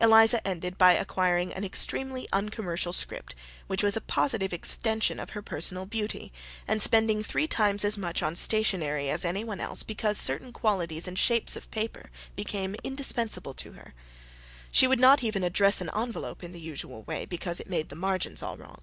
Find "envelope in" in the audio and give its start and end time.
15.92-16.52